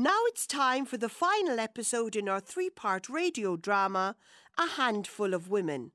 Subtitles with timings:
[0.00, 4.14] Now it's time for the final episode in our three part radio drama,
[4.56, 5.90] A Handful of Women.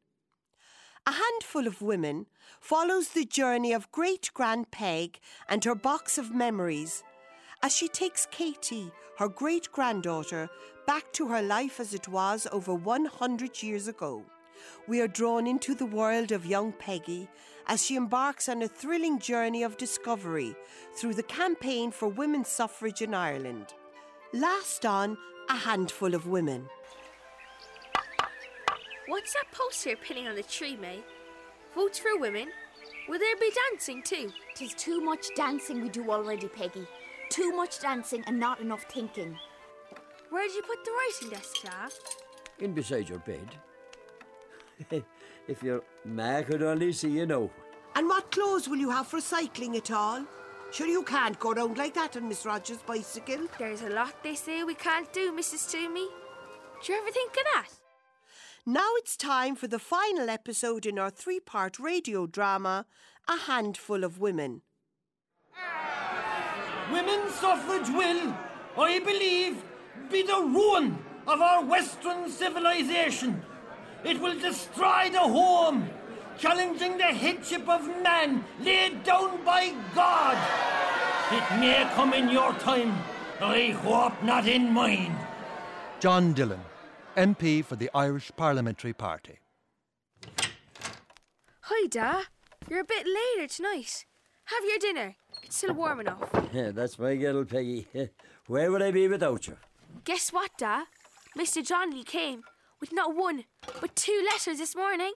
[1.08, 2.26] A Handful of Women
[2.60, 7.02] follows the journey of great Grand Peg and her box of memories
[7.62, 10.50] as she takes Katie, her great granddaughter,
[10.86, 14.26] back to her life as it was over 100 years ago.
[14.86, 17.30] We are drawn into the world of young Peggy
[17.68, 20.58] as she embarks on a thrilling journey of discovery
[20.94, 23.74] through the campaign for women's suffrage in Ireland.
[24.34, 25.16] Last on,
[25.48, 26.68] a handful of women.
[29.06, 31.04] What's that poster pinning on the tree, May?
[31.76, 32.50] Votes for women?
[33.08, 34.32] Will there be dancing too?
[34.56, 36.88] Tis too much dancing we do already, Peggy.
[37.30, 39.38] Too much dancing and not enough thinking.
[40.32, 41.92] Where did you put the writing desk, Jack?
[42.58, 43.48] In beside your bed.
[45.48, 47.52] if your ma could only see you know.
[47.96, 50.26] And what clothes will you have for cycling at all?
[50.74, 53.48] Sure, you can't go round like that on Miss Rogers' bicycle.
[53.60, 55.70] There's a lot they say we can't do, Mrs.
[55.70, 56.08] Toomey.
[56.84, 57.70] Do you ever think of that?
[58.66, 62.88] Now it's time for the final episode in our three part radio drama,
[63.28, 64.64] A Handful of Women.
[66.92, 68.36] Women's suffrage will,
[68.76, 69.64] I believe,
[70.10, 73.44] be the ruin of our Western civilization.
[74.04, 75.88] It will destroy the home,
[76.38, 80.38] challenging the headship of man laid down by God.
[81.32, 82.94] It may come in your time,
[83.42, 85.16] I hope not in mine.
[86.00, 86.62] John Dillon,
[87.16, 89.40] MP for the Irish Parliamentary Party.
[91.62, 92.24] Hi, Da.
[92.70, 94.06] You're a bit later tonight.
[94.46, 95.16] Have your dinner.
[95.44, 96.30] It's still warm enough.
[96.54, 97.88] Yeah, that's my girl, Peggy.
[98.48, 99.58] Where would I be without you?
[100.04, 100.84] Guess what, Da?
[101.38, 101.66] Mr.
[101.66, 102.44] Johnny came
[102.80, 103.46] with not one,
[103.82, 105.14] but two letters this morning.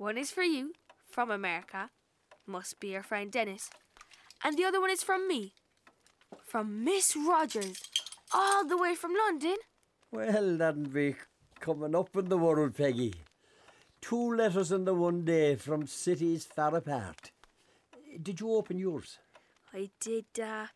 [0.00, 0.72] One is for you,
[1.10, 1.90] from America.
[2.46, 3.68] Must be your friend Dennis.
[4.42, 5.52] And the other one is from me,
[6.42, 7.82] from Miss Rogers,
[8.32, 9.56] all the way from London.
[10.10, 11.16] Well, that'd be
[11.60, 13.12] coming up in the world, Peggy.
[14.00, 17.30] Two letters in the one day from cities far apart.
[18.22, 19.18] Did you open yours?
[19.74, 20.68] I did, Da.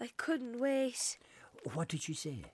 [0.00, 1.18] I couldn't wait.
[1.72, 2.46] What did she say?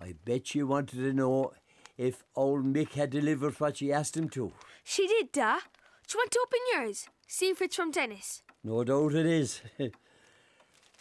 [0.00, 1.52] I bet she wanted to know
[1.98, 4.52] if old Mick had delivered what she asked him to.
[4.84, 5.58] She did, Da.
[6.06, 7.08] Do you want to open yours?
[7.26, 8.42] See if it's from Dennis.
[8.64, 9.60] No doubt it is.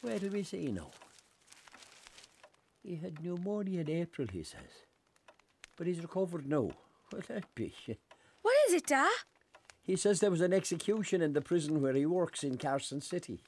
[0.02, 0.90] Where do we see now?
[2.84, 4.86] He had pneumonia in April, he says.
[5.78, 6.72] But he's recovered now.
[7.10, 7.74] Well, that be.
[8.42, 9.08] What is it, Da?
[9.82, 13.40] He says there was an execution in the prison where he works in Carson City.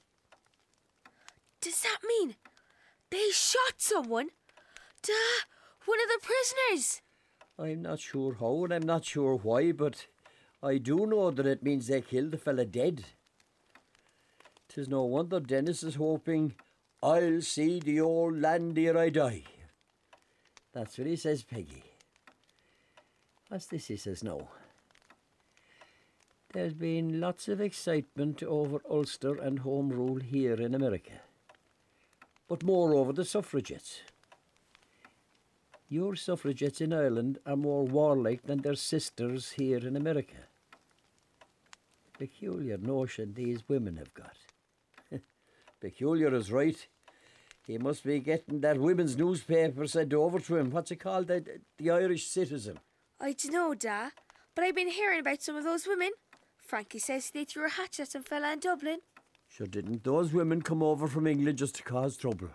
[1.61, 2.35] Does that mean
[3.09, 4.29] they shot someone?
[5.03, 5.13] Da,
[5.85, 7.01] one of the prisoners.
[7.59, 10.07] I'm not sure how and I'm not sure why, but
[10.63, 13.03] I do know that it means they killed the fella dead.
[14.69, 16.55] 'Tis no wonder Dennis is hoping
[17.03, 19.43] I'll see the old land ere I die.
[20.71, 21.83] That's what he says, Peggy.
[23.49, 24.47] What's this he says now?
[26.53, 31.21] There's been lots of excitement over Ulster and Home Rule here in America,
[32.47, 34.01] but more over the suffragettes.
[35.91, 40.35] Your suffragettes in Ireland are more warlike than their sisters here in America.
[42.19, 44.35] Peculiar notion these women have got.
[45.81, 46.87] Peculiar is right.
[47.65, 50.69] He must be getting that women's newspaper sent over to him.
[50.69, 51.25] What's it called?
[51.25, 52.77] The, the Irish Citizen.
[53.19, 54.09] I dunno, Da,
[54.53, 56.11] but I've been hearing about some of those women.
[56.59, 58.99] Frankie says they threw a hatchet at some fella in Dublin.
[59.47, 62.49] Sure, didn't those women come over from England just to cause trouble?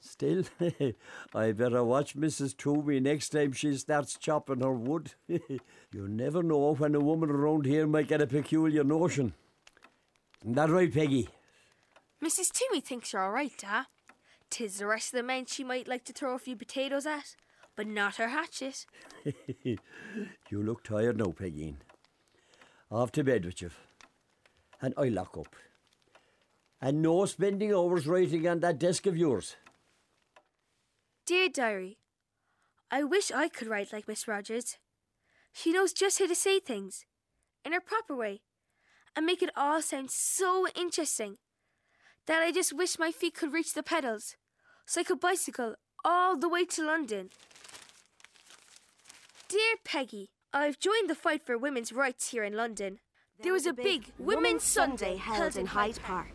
[0.00, 0.44] Still,
[1.34, 2.56] I better watch Mrs.
[2.56, 5.12] Toomey next time she starts chopping her wood.
[5.28, 9.34] you never know when a woman around here might get a peculiar notion.
[10.42, 11.28] Isn't that right, Peggy?
[12.22, 12.52] Mrs.
[12.52, 13.84] Toomey thinks you're all right, Da.
[14.48, 17.34] Tis the rest of the men she might like to throw a few potatoes at,
[17.74, 18.86] but not her hatchet.
[19.64, 19.78] you
[20.62, 21.76] look tired now, Peggy.
[22.90, 23.70] Off to bed with you.
[24.80, 25.56] And I lock up.
[26.80, 29.56] And no spending hours writing on that desk of yours.
[31.26, 31.98] Dear Diary,
[32.88, 34.76] I wish I could write like Miss Rogers.
[35.52, 37.04] She knows just how to say things,
[37.64, 38.42] in her proper way,
[39.16, 41.38] and make it all sound so interesting
[42.28, 44.36] that I just wish my feet could reach the pedals
[44.86, 45.74] so I could bicycle
[46.04, 47.30] all the way to London.
[49.48, 53.00] Dear Peggy, I've joined the fight for women's rights here in London.
[53.42, 56.30] There was a big Women's Sunday held in Hyde Park.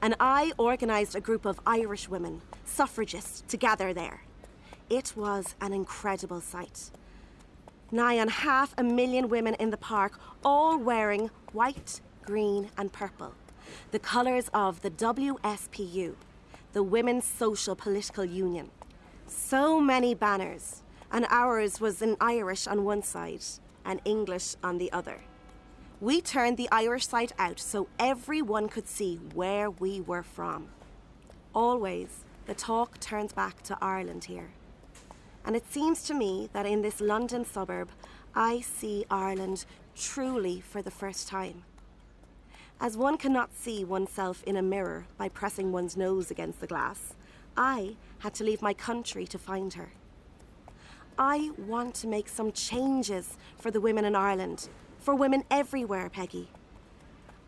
[0.00, 4.22] and I organised a group of Irish women, suffragists, to gather there.
[4.90, 6.90] It was an incredible sight.
[7.92, 13.34] Nigh on half a million women in the park, all wearing white, green, and purple,
[13.90, 16.14] the colours of the WSPU,
[16.72, 18.70] the Women's Social Political Union.
[19.26, 20.82] So many banners,
[21.12, 23.44] and ours was in Irish on one side
[23.84, 25.20] and English on the other.
[26.00, 30.68] We turned the Irish side out so everyone could see where we were from.
[31.54, 34.52] Always, the talk turns back to Ireland here.
[35.48, 37.88] And it seems to me that in this London suburb,
[38.34, 39.64] I see Ireland
[39.96, 41.64] truly for the first time.
[42.82, 47.14] As one cannot see oneself in a mirror by pressing one's nose against the glass,
[47.56, 49.92] I had to leave my country to find her.
[51.18, 54.68] I want to make some changes for the women in Ireland,
[54.98, 56.50] for women everywhere, Peggy.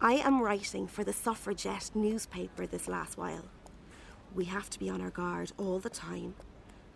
[0.01, 3.45] I am writing for the suffragette newspaper this last while.
[4.35, 6.35] We have to be on our guard all the time,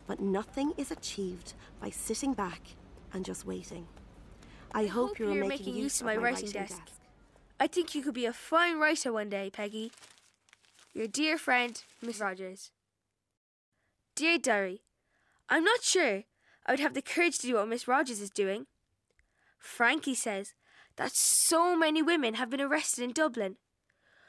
[0.06, 2.60] but nothing is achieved by sitting back
[3.12, 3.86] and just waiting.
[4.72, 6.82] I, hope, hope you are you're making, making use of my writing desk.
[7.60, 9.92] I think you could be a fine writer one day, Peggy.
[10.92, 12.70] Your dear friend, Miss Rogers.
[14.16, 14.82] Dear Diary,
[15.48, 16.24] I'm not sure
[16.66, 18.66] I would have the courage to do what Miss Rogers is doing.
[19.58, 20.54] Frankie says
[20.96, 23.56] that so many women have been arrested in Dublin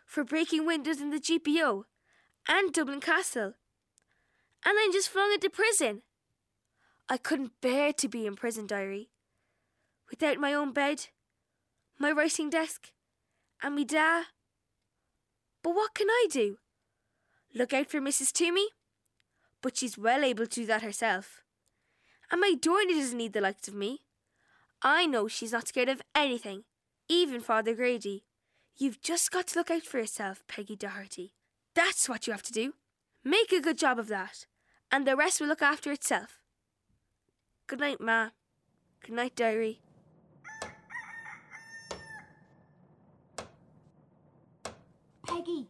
[0.06, 1.84] for breaking windows in the GPO
[2.48, 3.54] and Dublin Castle,
[4.66, 6.02] and then just flung into prison.
[7.08, 9.10] I couldn't bear to be in prison, Diary.
[10.10, 11.08] Without my own bed,
[12.00, 12.92] my writing desk,
[13.62, 14.24] and me da.
[15.64, 16.58] But what can I do?
[17.54, 18.32] Look out for Mrs.
[18.32, 18.68] Toomey?
[19.62, 21.42] But she's well able to do that herself.
[22.32, 24.02] And my Dorney doesn't need the likes of me.
[24.82, 26.64] I know she's not scared of anything,
[27.08, 28.26] even Father Grady.
[28.78, 31.34] You've just got to look out for yourself, Peggy Doherty.
[31.76, 32.74] That's what you have to do.
[33.24, 34.46] Make a good job of that,
[34.92, 36.40] and the rest will look after itself.
[37.68, 38.30] Good night, Ma.
[39.02, 39.82] Good night, Diary.
[45.28, 45.68] Peggy!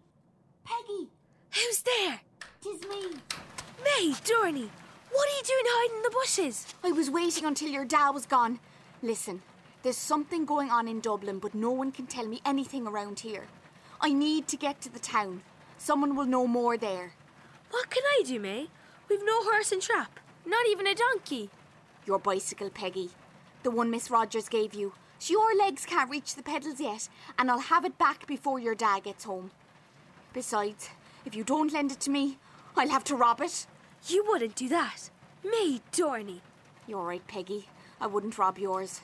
[0.63, 1.09] Peggy!
[1.53, 2.21] Who's there?
[2.61, 3.11] Tis me.
[3.83, 4.69] May, Dorney,
[5.11, 6.65] what are you doing hiding in the bushes?
[6.83, 8.59] I was waiting until your dad was gone.
[9.01, 9.41] Listen,
[9.83, 13.45] there's something going on in Dublin, but no one can tell me anything around here.
[14.01, 15.43] I need to get to the town.
[15.77, 17.13] Someone will know more there.
[17.71, 18.67] What can I do, May?
[19.09, 21.49] We've no horse and trap, not even a donkey.
[22.05, 23.11] Your bicycle, Peggy.
[23.63, 24.93] The one Miss Rogers gave you.
[25.19, 27.07] So your legs can't reach the pedals yet,
[27.37, 29.51] and I'll have it back before your dad gets home.
[30.33, 30.89] Besides,
[31.25, 32.37] if you don't lend it to me,
[32.75, 33.65] I'll have to rob it.
[34.07, 35.09] You wouldn't do that.
[35.43, 36.41] Me, Dorney.
[36.87, 37.67] You're right, Peggy.
[38.01, 39.01] I wouldn't rob yours.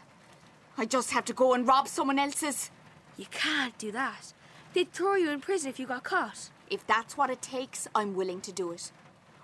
[0.78, 2.72] I just have to go and rob someone else's.
[3.18, 4.34] You can't do that.
[4.74, 6.50] They'd throw you in prison if you got caught.
[6.70, 8.92] If that's what it takes, I'm willing to do it.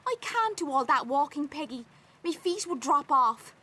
[0.07, 1.83] I can't do all that walking, Peggy.
[2.23, 3.53] My feet would drop off.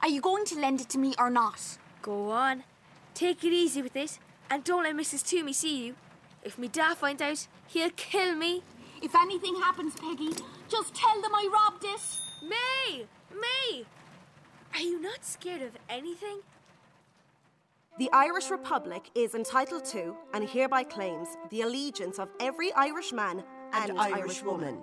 [0.00, 1.76] Are you going to lend it to me or not?
[2.00, 2.64] Go on.
[3.12, 4.18] Take it easy with it,
[4.48, 5.26] and don't let Mrs.
[5.26, 5.94] Toomey see you.
[6.42, 8.62] If me dad finds out, he'll kill me.
[9.02, 10.30] If anything happens, Peggy,
[10.70, 12.00] just tell them I robbed it.
[12.42, 13.04] May!
[13.30, 13.84] May!
[14.74, 16.38] Are you not scared of anything?
[17.98, 23.44] The Irish Republic is entitled to and hereby claims the allegiance of every Irish man
[23.74, 24.78] and, and Irish woman.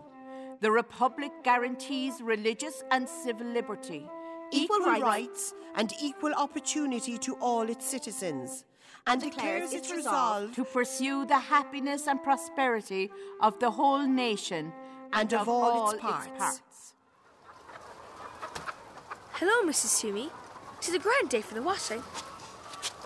[0.62, 4.06] The Republic guarantees religious and civil liberty,
[4.52, 8.66] equal, rights, rights and equal opportunity to all its citizens,
[9.08, 13.10] and declares its resolve to pursue the happiness and prosperity
[13.40, 14.74] of the whole nation
[15.14, 16.28] and, of, all, all its, parts.
[16.28, 16.94] its parts.
[19.32, 20.02] Hello, Mrs.
[20.02, 20.30] Toomey.
[20.80, 22.00] It's a grand day for the washing.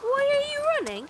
[0.02, 1.10] Why are you running?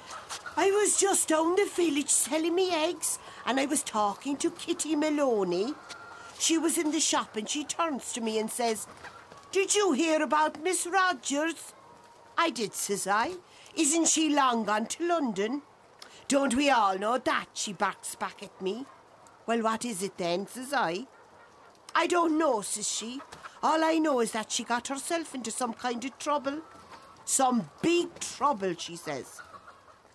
[0.58, 4.98] I was just down the village selling me eggs, and I was talking to Kitty
[4.98, 5.74] Maloney.
[6.44, 8.86] She was in the shop and she turns to me and says,
[9.54, 11.72] Did you hear about Miss Rogers?
[12.38, 13.36] I did, says I.
[13.78, 15.62] Isn't she long gone to London?
[16.28, 17.46] Don't we all know that?
[17.54, 18.86] She barks back at me.
[19.46, 21.08] Well, what is it then, says I.
[21.96, 23.22] I don't know, says she.
[23.62, 26.60] All I know is that she got herself into some kind of trouble.
[27.24, 29.42] Some big trouble, she says.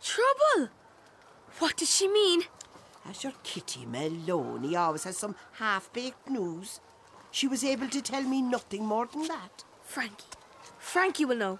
[0.03, 0.69] Trouble?
[1.59, 2.43] What does she mean?
[3.09, 6.81] As your Kitty Maloney always has some half-baked news.
[7.31, 9.65] She was able to tell me nothing more than that.
[9.83, 10.27] Frankie.
[10.79, 11.59] Frankie will know.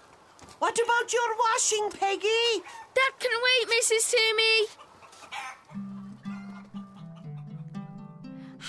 [0.59, 2.63] What about your washing, Peggy?
[2.95, 4.11] That can wait, Mrs.
[4.11, 4.88] Toomey.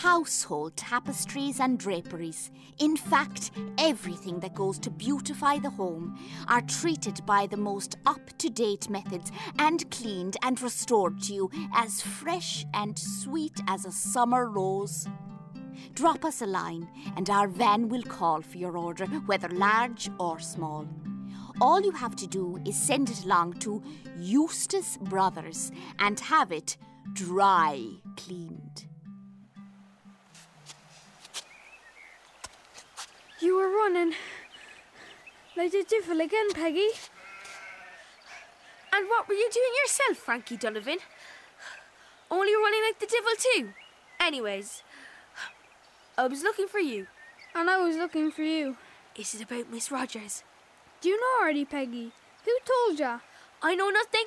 [0.02, 7.20] Household tapestries and draperies, in fact, everything that goes to beautify the home, are treated
[7.26, 12.64] by the most up to date methods and cleaned and restored to you as fresh
[12.72, 15.06] and sweet as a summer rose.
[15.92, 16.88] Drop us a line,
[17.18, 20.88] and our van will call for your order, whether large or small.
[21.60, 23.82] All you have to do is send it along to
[24.18, 26.78] Eustace Brothers and have it
[27.12, 27.84] dry
[28.16, 28.89] cleaned.
[33.48, 34.14] Running
[35.56, 36.88] like the devil again, Peggy.
[38.92, 40.98] And what were you doing yourself, Frankie Donovan?
[42.30, 43.72] Only running like the devil, too.
[44.20, 44.82] Anyways,
[46.18, 47.06] I was looking for you.
[47.54, 48.76] And I was looking for you.
[49.16, 50.44] Is it about Miss Rogers?
[51.00, 52.12] Do you know already, Peggy?
[52.44, 53.20] Who told ya?
[53.62, 54.26] I know nothing.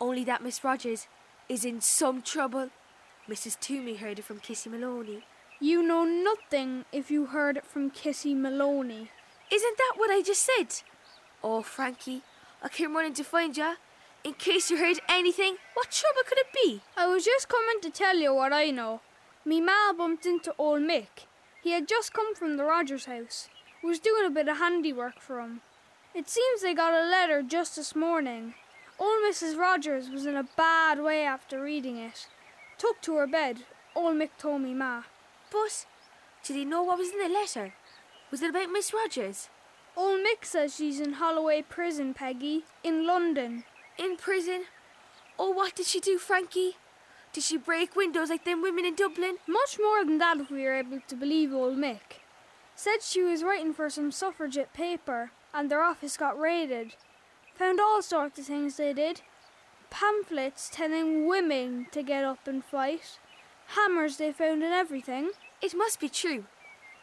[0.00, 1.06] Only that Miss Rogers
[1.48, 2.70] is in some trouble.
[3.28, 3.58] Mrs.
[3.60, 5.24] Toomey heard it from Kissy Maloney.
[5.62, 9.10] You know nothing if you heard it from Kissy Maloney.
[9.52, 10.82] Isn't that what I just said?
[11.44, 12.22] Oh, Frankie,
[12.62, 13.74] I came running to find you.
[14.24, 16.80] In case you heard anything, what trouble could it be?
[16.96, 19.02] I was just coming to tell you what I know.
[19.44, 21.26] Me ma bumped into old Mick.
[21.62, 23.50] He had just come from the Rogers house.
[23.84, 25.60] Was doing a bit of handiwork for him.
[26.14, 28.54] It seems they got a letter just this morning.
[28.98, 29.58] Old Mrs.
[29.58, 32.28] Rogers was in a bad way after reading it.
[32.78, 33.64] Took to her bed,
[33.94, 35.02] old Mick told me ma.
[35.50, 35.86] But
[36.44, 37.74] did he know what was in the letter?
[38.30, 39.48] Was it about Miss Rogers?
[39.96, 43.64] Old Mick says she's in Holloway prison, Peggy, in London.
[43.98, 44.64] In prison?
[45.38, 46.76] Oh, what did she do, Frankie?
[47.32, 49.38] Did she break windows like them women in Dublin?
[49.46, 52.22] Much more than that, if we are able to believe old Mick.
[52.74, 56.94] Said she was writing for some suffragette paper, and their office got raided.
[57.56, 59.22] Found all sorts of things they did.
[59.90, 63.18] Pamphlets telling women to get up and fight.
[63.74, 65.30] Hammers they found and everything.
[65.62, 66.44] It must be true.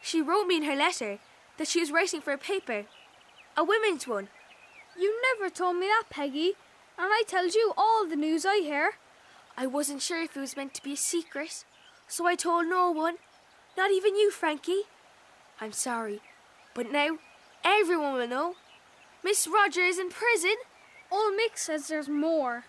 [0.02, 1.18] She wrote me in her letter
[1.56, 2.84] that she was writing for a paper.
[3.56, 4.28] A women's one.
[4.98, 6.54] You never told me that, Peggy,
[6.98, 8.92] and I tells you all the news I hear.
[9.56, 11.64] I wasn't sure if it was meant to be a secret,
[12.06, 13.16] so I told no one.
[13.76, 14.82] Not even you, Frankie.
[15.60, 16.20] I'm sorry,
[16.74, 17.18] but now
[17.64, 18.54] everyone will know.
[19.24, 20.56] Miss Roger is in prison.
[21.10, 22.64] Old Mick says there's more.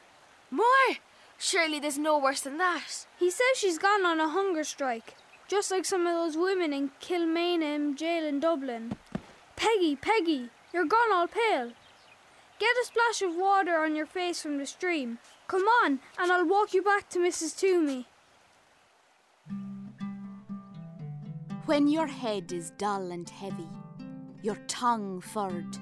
[0.49, 0.97] More?
[1.41, 3.05] Surely there's no worse than that.
[3.17, 5.15] He says she's gone on a hunger strike,
[5.47, 8.97] just like some of those women in Kilmainham jail in Dublin.
[9.55, 11.71] Peggy, Peggy, you're gone all pale.
[12.59, 15.17] Get a splash of water on your face from the stream.
[15.47, 17.57] Come on, and I'll walk you back to Mrs.
[17.57, 18.05] Toomey.
[21.65, 23.69] When your head is dull and heavy,
[24.41, 25.77] your tongue furred,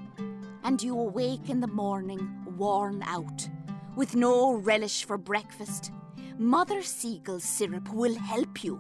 [0.64, 3.50] and you awake in the morning worn out,
[3.98, 5.92] with no relish for breakfast,
[6.38, 8.80] Mother Seigel's syrup will help you.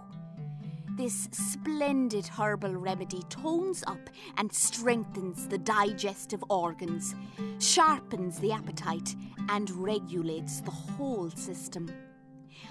[0.95, 7.15] This splendid herbal remedy tones up and strengthens the digestive organs,
[7.57, 9.15] sharpens the appetite,
[9.49, 11.89] and regulates the whole system.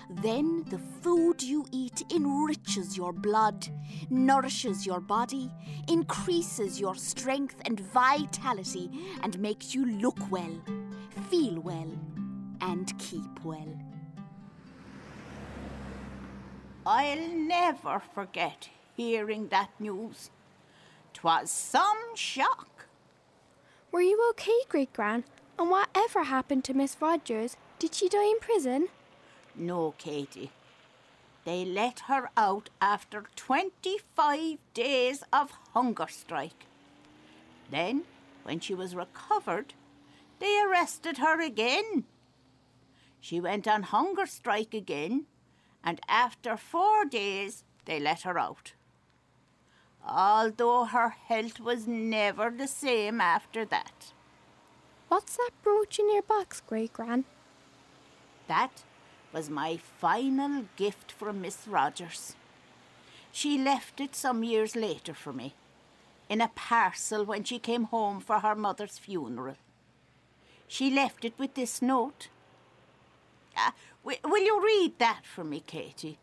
[0.09, 3.67] Then the food you eat enriches your blood,
[4.09, 5.51] nourishes your body,
[5.89, 8.89] increases your strength and vitality,
[9.25, 10.63] and makes you look well,
[11.29, 11.91] feel well,
[12.61, 13.79] and keep well.
[16.85, 20.31] I'll never forget hearing that news.
[21.13, 22.87] 'Twas some shock.
[23.91, 25.25] Were you okay, Great Gran?
[25.59, 27.57] And whatever happened to Miss Rogers?
[27.79, 28.89] Did she die in prison?
[29.55, 30.51] No, Katie.
[31.45, 36.67] They let her out after 25 days of hunger strike.
[37.71, 38.05] Then,
[38.43, 39.75] when she was recovered,
[40.39, 42.05] they arrested her again.
[43.27, 45.27] She went on hunger strike again,
[45.83, 48.75] and after four days, they let her out.
[50.07, 54.13] Although her health was never the same after that.
[55.09, 57.25] What's that brooch in your box, Great Gran?
[58.47, 58.85] That
[59.33, 62.37] was my final gift from Miss Rogers.
[63.33, 65.57] She left it some years later for me,
[66.29, 69.57] in a parcel when she came home for her mother's funeral.
[70.69, 72.29] She left it with this note.
[73.57, 73.71] Uh,
[74.05, 76.19] wi- will you read that for me, Katie?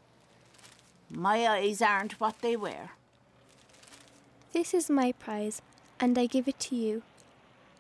[1.10, 2.92] My eyes aren't what they were.
[4.52, 5.62] This is my prize,
[6.00, 7.02] and I give it to you.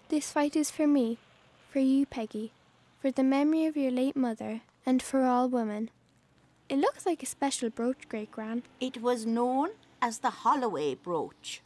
[0.09, 1.17] This fight is for me,
[1.69, 2.51] for you, Peggy,
[2.99, 5.89] for the memory of your late mother, and for all women.
[6.69, 8.63] It looks like a special brooch, Great Gran.
[8.79, 9.69] It was known
[10.01, 11.61] as the Holloway brooch,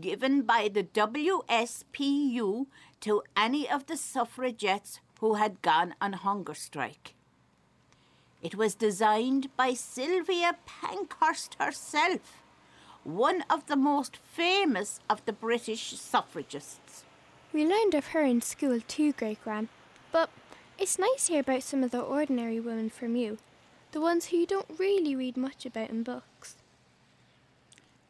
[0.00, 2.66] given by the WSPU
[3.00, 7.14] to any of the suffragettes who had gone on hunger strike.
[8.42, 12.42] It was designed by Sylvia Pankhurst herself,
[13.04, 17.04] one of the most famous of the British suffragists.
[17.52, 19.68] We learned of her in school too, Great Gran.
[20.10, 20.28] But
[20.76, 23.38] it's nice to hear about some of the ordinary women from you,
[23.92, 26.56] the ones who you don't really read much about in books.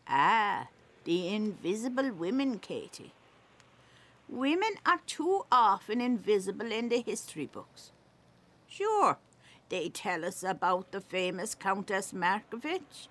[0.08, 0.68] Ah,
[1.04, 3.12] the invisible women, Katie.
[4.28, 7.92] Women are too often invisible in the history books.
[8.66, 9.18] Sure,
[9.68, 13.08] they tell us about the famous Countess Markievicz,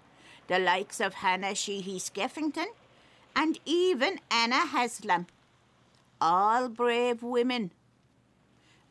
[0.48, 2.68] the likes of Hannah Sheehy Skeffington,
[3.36, 5.28] and even Anna Haslam.
[6.20, 7.72] All brave women.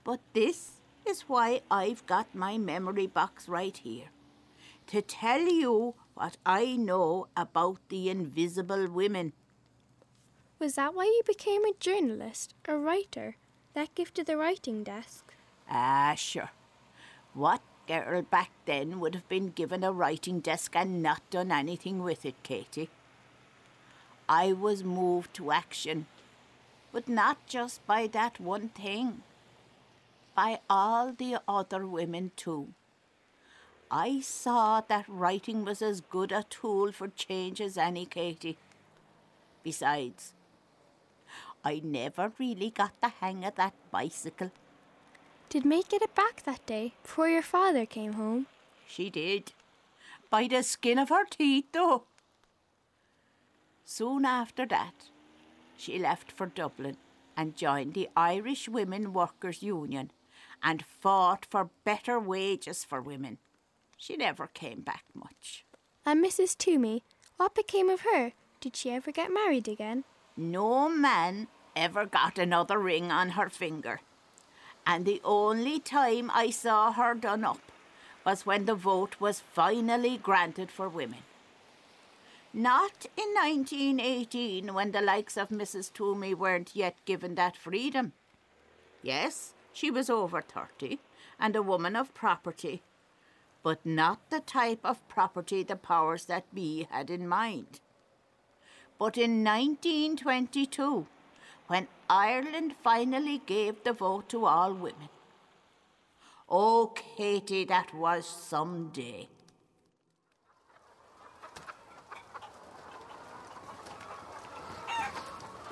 [0.05, 4.11] But this is why I've got my memory box right here.
[4.89, 9.33] To tell you what I know about the invisible women.
[10.61, 13.37] Was that why you became a journalist, a writer,
[13.73, 15.33] that gifted the writing desk?
[15.71, 16.50] Ah, sure.
[17.33, 22.02] What girl back then would have been given a writing desk and not done anything
[22.02, 22.90] with it, Katie?
[24.29, 26.05] I was moved to action,
[26.93, 29.23] but not just by that one thing,
[30.35, 32.75] by all the other women too.
[33.90, 38.59] I saw that writing was as good a tool for change as any, Katie.
[39.62, 40.35] Besides,
[41.64, 44.50] I never really got the hang of that bicycle.
[45.49, 48.47] Did May get it back that day before your father came home?
[48.87, 49.52] She did.
[50.31, 52.05] By the skin of her teeth, though.
[53.85, 55.11] Soon after that,
[55.76, 56.97] she left for Dublin
[57.37, 60.12] and joined the Irish Women Workers' Union
[60.62, 63.38] and fought for better wages for women.
[63.97, 65.64] She never came back much.
[66.07, 66.57] And Mrs.
[66.57, 67.02] Toomey,
[67.37, 68.33] what became of her?
[68.61, 70.05] Did she ever get married again?
[70.37, 74.00] No man ever got another ring on her finger.
[74.87, 77.60] And the only time I saw her done up
[78.25, 81.22] was when the vote was finally granted for women.
[82.52, 85.92] Not in 1918 when the likes of Mrs.
[85.92, 88.12] Toomey weren't yet given that freedom.
[89.02, 90.99] Yes, she was over 30
[91.38, 92.82] and a woman of property,
[93.62, 97.80] but not the type of property the powers that be had in mind.
[99.00, 101.07] But in 1922,
[101.69, 105.09] when Ireland finally gave the vote to all women,
[106.50, 109.28] oh, Katie, that was some day.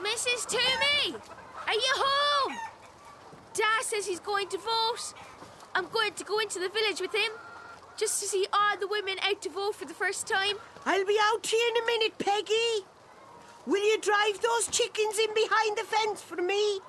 [0.02, 0.48] Mrs.
[0.48, 1.18] Toomey,
[1.66, 2.56] are you home?
[3.52, 5.12] Dad says he's going to vote.
[5.74, 7.32] I'm going to go into the village with him
[7.98, 10.56] just to see all the women out to vote for the first time.
[10.86, 12.86] I'll be out here in a minute, Peggy.
[13.68, 16.80] Will you drive those chickens in behind the fence for me?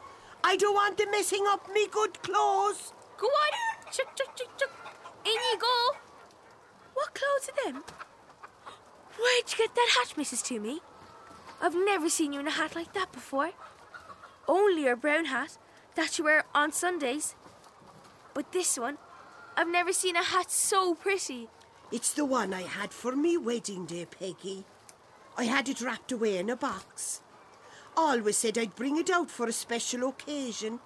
[0.45, 2.93] I don't want them messing up me good clothes.
[3.17, 3.91] Go on.
[3.91, 4.71] Chuck, chuck, chuck, chuck.
[5.25, 5.97] In you go.
[6.93, 7.83] What clothes are them?
[9.17, 10.41] Where'd you get that hat, Mrs.
[10.41, 10.79] Toomey?
[11.61, 13.51] I've never seen you in a hat like that before.
[14.47, 15.57] Only your brown hat
[15.95, 17.35] that you wear on Sundays.
[18.33, 18.99] But this one,
[19.57, 21.49] I've never seen a hat so pretty.
[21.91, 24.63] It's the one I had for me wedding day, Peggy.
[25.39, 27.21] I had it wrapped away in a box.
[27.95, 30.81] Always said I'd bring it out for a special occasion,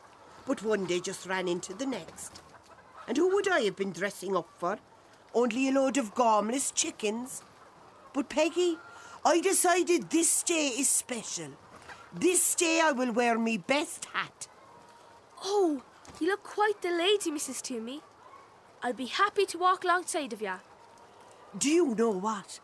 [0.46, 2.39] but one day just ran into the next.
[3.08, 4.78] And who would I have been dressing up for?
[5.34, 7.42] Only a load of gormless chickens.
[8.13, 8.78] But Peggy,
[9.26, 11.50] I decided this day is special.
[12.13, 14.48] This day I will wear me best hat.
[15.44, 15.82] Oh,
[16.22, 17.60] you look quite the lady, Mrs.
[17.63, 18.02] Toomey.
[18.84, 20.60] I'll be happy to walk alongside of ya.
[21.58, 22.60] Do you know what?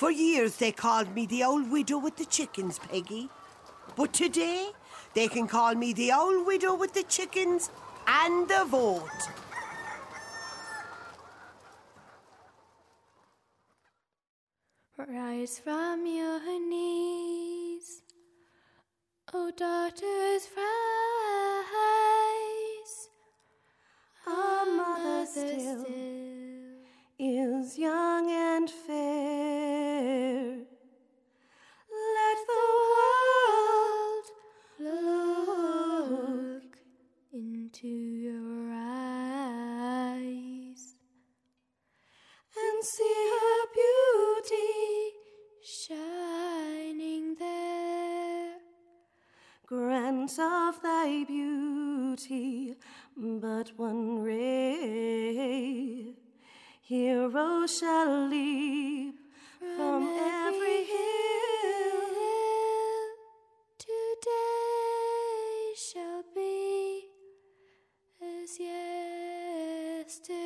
[0.00, 3.28] For years they called me the old widow with the chickens, Peggy.
[3.96, 4.70] But today
[5.12, 7.70] they can call me the old widow with the chickens
[8.06, 9.28] and the vote.
[14.96, 18.00] Rise from your knees,
[19.34, 20.70] O daughters, rise.
[24.26, 25.84] Our mother still
[27.22, 30.56] is young and fair.
[32.16, 34.26] Let the world
[34.82, 36.78] Look
[37.34, 39.74] into your eyes
[42.56, 45.12] and see her beauty
[45.62, 48.56] shining there.
[49.66, 52.74] grant of thy beauty
[53.16, 54.49] but one ray.
[57.60, 59.16] Heroes shall leap
[59.76, 62.00] from every hill.
[63.78, 67.04] Today shall be
[68.22, 68.58] as
[70.08, 70.38] yesterday.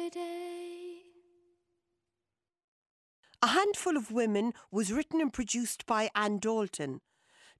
[3.43, 7.01] A Handful of Women was written and produced by Anne Dalton,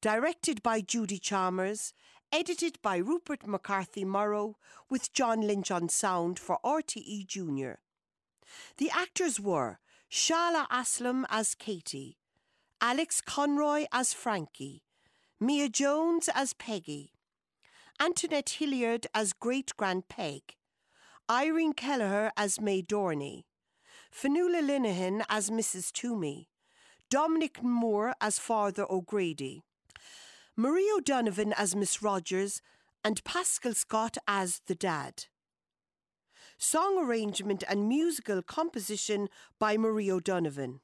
[0.01, 1.95] directed by Judy Chalmers,
[2.33, 4.57] edited by Rupert McCarthy Morrow,
[4.91, 7.84] with John Lynch on sound for RTE Junior.
[8.77, 9.79] The actors were
[10.11, 12.19] Shala Aslam as Katie,
[12.81, 14.83] Alex Conroy as Frankie,
[15.41, 17.13] Mia Jones as Peggy,
[18.01, 20.57] Antoinette Hilliard as Great Grand Peg,
[21.31, 23.45] Irene Kelleher as May Dorney,
[24.13, 25.91] Fanula Linehan as Mrs.
[25.93, 26.49] Toomey,
[27.11, 29.63] Dominic Moore as Father O'Grady,
[30.57, 32.61] Marie O'Donovan as Miss Rogers,
[33.05, 35.27] and Pascal Scott as the dad.
[36.67, 40.81] Song arrangement and musical composition by Marie O'Donovan.